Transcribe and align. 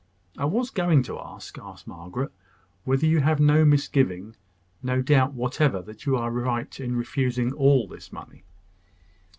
"I 0.35 0.45
was 0.45 0.71
going 0.71 1.03
to 1.03 1.19
ask," 1.19 1.59
observed 1.59 1.85
Margaret, 1.85 2.31
"whether 2.85 3.05
you 3.05 3.19
have 3.19 3.39
no 3.39 3.63
misgiving 3.63 4.35
no 4.81 5.03
doubt 5.03 5.33
whatever 5.35 5.79
that 5.83 6.07
you 6.07 6.17
are 6.17 6.31
right 6.31 6.79
in 6.79 6.95
refusing 6.95 7.53
all 7.53 7.87
this 7.87 8.11
money." 8.11 8.43